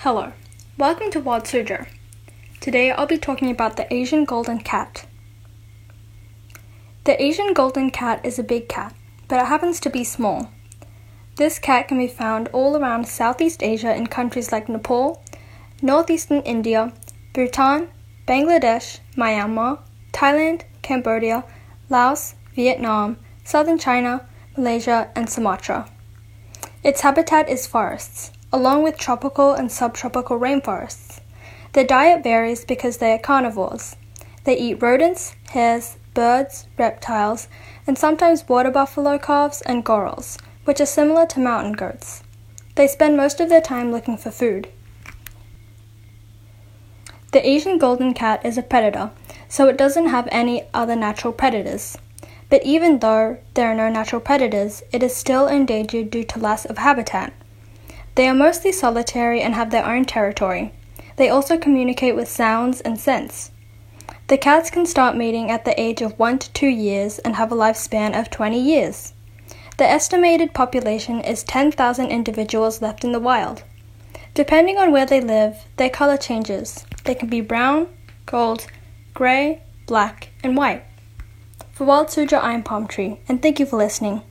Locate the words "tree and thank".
82.86-83.60